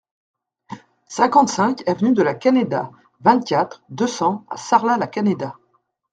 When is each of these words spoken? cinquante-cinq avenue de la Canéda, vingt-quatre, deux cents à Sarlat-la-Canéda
cinquante-cinq 1.07 1.83
avenue 1.87 2.13
de 2.13 2.23
la 2.23 2.33
Canéda, 2.33 2.89
vingt-quatre, 3.19 3.83
deux 3.91 4.07
cents 4.07 4.45
à 4.49 4.57
Sarlat-la-Canéda 4.57 5.57